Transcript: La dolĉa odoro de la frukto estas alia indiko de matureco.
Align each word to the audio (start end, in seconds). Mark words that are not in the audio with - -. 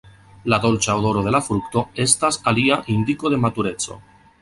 La 0.53 0.57
dolĉa 0.63 0.95
odoro 1.01 1.21
de 1.27 1.35
la 1.35 1.43
frukto 1.49 1.85
estas 2.07 2.43
alia 2.53 2.83
indiko 2.97 3.35
de 3.37 3.45
matureco. 3.47 4.05